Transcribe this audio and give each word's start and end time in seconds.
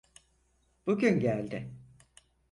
Bugün 0.85 1.19
geldi. 1.19 1.73